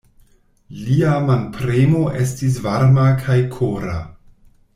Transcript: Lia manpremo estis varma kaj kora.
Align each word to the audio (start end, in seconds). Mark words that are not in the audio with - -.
Lia 0.85 1.11
manpremo 1.27 2.01
estis 2.25 2.57
varma 2.65 3.07
kaj 3.27 3.37
kora. 3.59 4.01